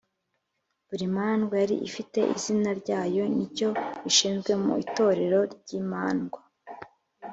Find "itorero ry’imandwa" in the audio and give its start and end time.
4.85-6.39